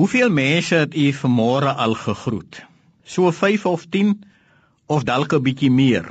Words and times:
Hoeveel 0.00 0.30
mense 0.32 0.78
het 0.80 0.94
u 0.96 1.10
vanmôre 1.12 1.74
al 1.76 1.92
gegroet? 2.02 2.62
So 3.04 3.30
5 3.30 3.66
of 3.66 3.82
10 3.92 4.14
of 4.86 5.02
dalk 5.04 5.34
'n 5.36 5.42
bietjie 5.44 5.70
meer. 5.70 6.06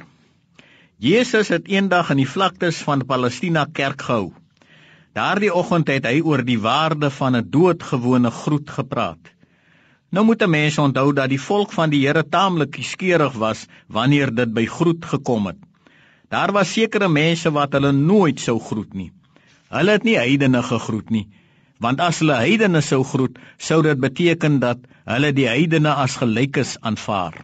Jesus 0.98 1.48
het 1.48 1.68
eendag 1.68 2.12
in 2.14 2.22
die 2.22 2.30
vlaktes 2.30 2.84
van 2.90 3.06
Palestina 3.06 3.64
kerk 3.80 4.02
gehou. 4.02 4.28
Daardie 5.18 5.50
oggend 5.54 5.88
het 5.88 6.06
hy 6.06 6.22
oor 6.22 6.46
die 6.46 6.60
waarde 6.60 7.10
van 7.10 7.36
'n 7.36 7.50
doodgewone 7.50 8.30
groet 8.30 8.70
gepraat. 8.70 9.34
Nou 10.12 10.26
moet 10.26 10.44
'n 10.44 10.50
mens 10.50 10.78
onthou 10.78 11.14
dat 11.14 11.30
die 11.30 11.42
volk 11.42 11.72
van 11.72 11.90
die 11.90 12.06
Here 12.06 12.24
taamlik 12.30 12.72
kieskeurig 12.72 13.34
was 13.34 13.66
wanneer 13.88 14.36
dit 14.36 14.54
by 14.54 14.66
groet 14.66 15.06
gekom 15.06 15.46
het. 15.46 15.58
Daar 16.30 16.52
was 16.52 16.74
sekere 16.74 17.10
mense 17.10 17.52
wat 17.52 17.74
hulle 17.74 17.92
nooit 17.92 18.40
sou 18.40 18.60
groet 18.60 18.94
nie. 18.94 19.12
Hulle 19.70 19.92
het 19.92 20.04
nie 20.04 20.18
heidene 20.18 20.64
gegroet 20.64 21.10
nie, 21.10 21.28
want 21.80 22.02
as 22.04 22.20
hulle 22.22 22.36
heidene 22.40 22.82
sou 22.82 23.04
groet, 23.04 23.38
sou 23.58 23.82
dit 23.86 24.00
beteken 24.00 24.60
dat 24.64 24.84
hulle 25.06 25.32
die 25.36 25.48
heidene 25.48 25.94
as 26.04 26.18
gelykes 26.22 26.76
aanvaar. 26.82 27.40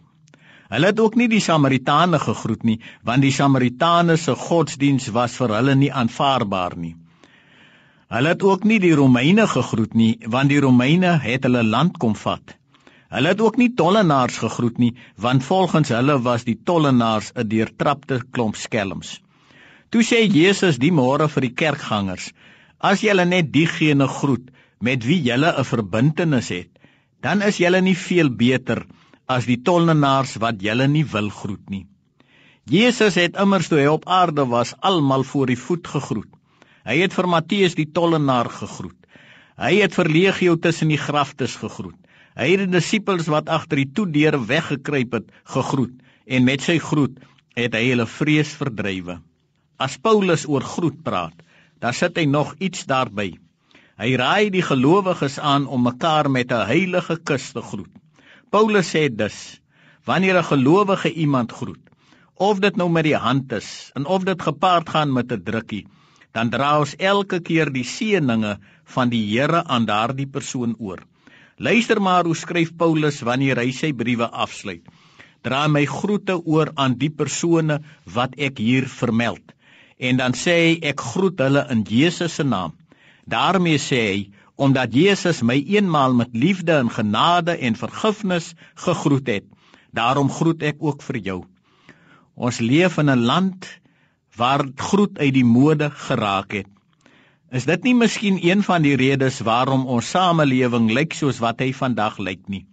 Hulle 0.68 0.90
het 0.90 1.00
ook 1.00 1.16
nie 1.16 1.28
die 1.30 1.40
Samaritane 1.40 2.18
gegroet 2.18 2.64
nie, 2.66 2.80
want 3.06 3.22
die 3.22 3.32
Samaritane 3.32 4.16
se 4.16 4.34
godsdiens 4.34 5.08
was 5.14 5.36
vir 5.40 5.54
hulle 5.54 5.76
nie 5.78 5.92
aanvaarbaar 5.92 6.76
nie. 6.76 6.94
Hulle 8.10 8.34
het 8.34 8.42
ook 8.42 8.64
nie 8.64 8.78
die 8.82 8.94
Romeine 8.94 9.46
gegroet 9.50 9.94
nie, 9.94 10.12
want 10.26 10.50
die 10.50 10.60
Romeine 10.62 11.16
het 11.22 11.46
hulle 11.46 11.62
land 11.66 11.98
kom 12.02 12.14
vat. 12.18 12.56
Hulle 13.14 13.32
het 13.32 13.40
ook 13.40 13.56
nie 13.58 13.72
tollenaars 13.78 14.38
gegroet 14.42 14.78
nie, 14.82 14.92
want 15.16 15.46
volgens 15.46 15.94
hulle 15.94 16.18
was 16.22 16.44
die 16.44 16.58
tollenaars 16.70 17.32
'n 17.34 17.48
deurtrapte 17.48 18.20
klomp 18.30 18.56
skelms. 18.56 19.20
Toe 19.90 20.02
sê 20.02 20.26
Jesus 20.26 20.78
die 20.82 20.92
môre 20.92 21.28
vir 21.28 21.42
die 21.46 21.54
kerkgangers: 21.62 22.32
As 22.78 23.00
julle 23.00 23.24
net 23.24 23.52
diegene 23.52 24.06
groet 24.08 24.50
met 24.80 25.04
wie 25.04 25.22
julle 25.22 25.52
'n 25.56 25.64
verbintenis 25.64 26.48
het, 26.48 26.70
dan 27.22 27.42
is 27.42 27.58
julle 27.58 27.80
nie 27.80 27.96
veel 27.96 28.30
beter 28.30 28.86
as 29.26 29.46
die 29.46 29.62
tollenaars 29.62 30.36
wat 30.36 30.62
julle 30.62 30.86
nie 30.86 31.04
wil 31.04 31.30
groet 31.30 31.70
nie. 31.70 31.86
Jesus 32.66 33.14
het 33.14 33.36
immers 33.36 33.68
toe 33.68 33.78
hy 33.78 33.86
op 33.86 34.06
aarde 34.06 34.44
was 34.46 34.74
almal 34.80 35.24
voor 35.24 35.46
die 35.46 35.58
voet 35.58 35.86
gegroet. 35.86 36.32
Hy 36.84 36.96
het 37.00 37.14
vir 37.14 37.26
Matteus 37.26 37.74
die 37.74 37.90
tollenaar 37.90 38.50
gegroet. 38.50 38.98
Hy 39.56 39.72
het 39.80 39.94
vir 39.94 40.08
legio 40.10 40.56
tussen 40.56 40.88
die 40.88 41.00
graftes 41.00 41.56
gegroet. 41.56 41.98
Hy 42.36 42.50
het 42.50 42.64
die 42.66 42.74
disippels 42.76 43.30
wat 43.32 43.48
agter 43.48 43.80
die 43.80 43.92
toedeure 43.96 44.42
weggekruip 44.46 45.12
het 45.12 45.30
gegroet 45.54 45.94
en 46.26 46.44
met 46.44 46.60
sy 46.60 46.78
groet 46.78 47.16
het 47.56 47.74
hy 47.74 47.84
hulle 47.88 48.06
vrees 48.06 48.52
verdrywe. 48.58 49.20
As 49.78 49.96
Paulus 49.96 50.44
oor 50.48 50.64
groet 50.64 50.98
praat, 51.04 51.45
dan 51.80 51.92
sit 51.92 52.16
hy 52.16 52.24
nog 52.24 52.54
iets 52.58 52.86
daarby. 52.88 53.36
Hy 53.96 54.10
raai 54.20 54.50
die 54.52 54.64
gelowiges 54.64 55.38
aan 55.40 55.66
om 55.66 55.82
mekaar 55.82 56.28
met 56.30 56.52
'n 56.52 56.66
heilige 56.68 57.16
kus 57.16 57.52
te 57.52 57.62
groet. 57.62 57.92
Paulus 58.50 58.90
sê 58.94 59.08
dus: 59.08 59.60
Wanneer 60.04 60.38
'n 60.38 60.50
gelowige 60.52 61.12
iemand 61.12 61.52
groet, 61.52 61.84
of 62.34 62.60
dit 62.60 62.76
nou 62.76 62.88
met 62.90 63.04
die 63.04 63.16
hand 63.16 63.52
is 63.52 63.90
en 63.94 64.06
of 64.06 64.24
dit 64.24 64.42
gepaard 64.42 64.88
gaan 64.88 65.12
met 65.12 65.32
'n 65.32 65.42
drukkie, 65.42 65.86
dan 66.32 66.50
dra 66.50 66.78
ons 66.78 66.96
elke 66.96 67.40
keer 67.40 67.72
die 67.72 67.84
seëninge 67.84 68.58
van 68.84 69.08
die 69.08 69.24
Here 69.30 69.64
aan 69.64 69.86
daardie 69.86 70.28
persoon 70.28 70.74
oor. 70.78 71.00
Luister 71.56 72.00
maar 72.00 72.24
hoe 72.24 72.36
skryf 72.36 72.76
Paulus 72.76 73.20
wanneer 73.20 73.56
hy 73.56 73.72
sy 73.72 73.92
briewe 73.92 74.28
afsluit. 74.28 74.84
Dra 75.42 75.68
my 75.68 75.84
groete 75.84 76.44
oor 76.44 76.70
aan 76.74 76.94
die 76.98 77.10
persone 77.10 77.80
wat 78.04 78.34
ek 78.36 78.58
hier 78.58 78.88
vermeld 78.88 79.55
en 79.98 80.16
dan 80.16 80.34
sê 80.36 80.56
hy 80.64 80.74
ek 80.92 81.00
groet 81.00 81.40
hulle 81.40 81.66
in 81.72 81.84
Jesus 81.88 82.34
se 82.34 82.44
naam. 82.44 82.74
daarmee 83.26 83.78
sê 83.78 84.00
hy 84.08 84.18
omdat 84.56 84.94
Jesus 84.94 85.42
my 85.42 85.56
eenmaal 85.60 86.14
met 86.14 86.32
liefde 86.32 86.72
en 86.72 86.90
genade 86.90 87.56
en 87.58 87.76
vergifnis 87.76 88.54
gegroet 88.74 89.26
het, 89.28 89.44
daarom 89.92 90.30
groet 90.30 90.62
ek 90.62 90.76
ook 90.80 91.02
vir 91.02 91.18
jou. 91.28 91.40
Ons 92.34 92.60
leef 92.60 92.96
in 92.98 93.10
'n 93.10 93.26
land 93.26 93.68
waar 94.36 94.64
groet 94.76 95.18
uit 95.18 95.34
die 95.34 95.44
mode 95.44 95.90
geraak 95.90 96.52
het. 96.52 96.66
Is 97.50 97.64
dit 97.64 97.82
nie 97.82 97.94
miskien 97.94 98.38
een 98.42 98.62
van 98.62 98.82
die 98.82 98.96
redes 98.96 99.40
waarom 99.40 99.86
ons 99.86 100.10
samelewing 100.10 100.90
lyk 100.90 101.14
soos 101.14 101.38
wat 101.38 101.60
hy 101.60 101.72
vandag 101.72 102.18
lyk 102.18 102.48
nie? 102.48 102.66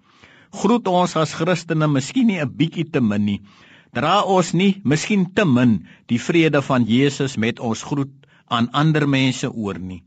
Groet 0.51 0.87
ons 0.87 1.15
as 1.15 1.33
Christene 1.33 1.87
miskien 1.87 2.27
nie 2.27 2.39
'n 2.41 2.55
bietjie 2.57 2.89
te 2.89 3.01
min 3.01 3.25
nie, 3.25 3.41
dra 3.93 4.23
ons 4.35 4.53
nie 4.53 4.81
miskien 4.83 5.25
te 5.37 5.45
min 5.45 5.79
die 6.11 6.19
vrede 6.19 6.61
van 6.65 6.85
Jesus 6.89 7.37
met 7.37 7.59
ons 7.59 7.83
groet 7.89 8.13
aan 8.49 8.69
ander 8.73 9.07
mense 9.07 9.49
oor 9.49 9.79
nie. 9.79 10.03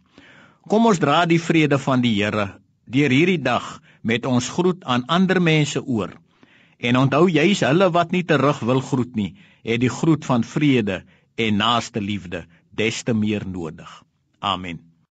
Kom 0.67 0.87
ons 0.91 0.99
dra 1.03 1.25
die 1.27 1.41
vrede 1.43 1.79
van 1.79 2.03
die 2.03 2.15
Here 2.19 2.49
deur 2.87 3.11
hierdie 3.11 3.43
dag 3.43 3.81
met 4.03 4.27
ons 4.27 4.49
groet 4.55 4.85
aan 4.85 5.07
ander 5.11 5.41
mense 5.43 5.83
oor. 5.83 6.13
En 6.79 6.99
onthou 7.01 7.27
jy's 7.31 7.65
hulle 7.67 7.89
wat 7.91 8.13
nie 8.15 8.23
terug 8.23 8.61
wil 8.69 8.81
groet 8.81 9.15
nie, 9.19 9.33
het 9.67 9.81
die 9.83 9.91
groet 9.91 10.27
van 10.29 10.45
vrede 10.45 11.01
en 11.37 11.59
naaste 11.63 12.01
liefde 12.01 12.45
des 12.71 13.03
te 13.03 13.15
meer 13.15 13.47
nodig. 13.49 13.91
Amen. 14.39 14.96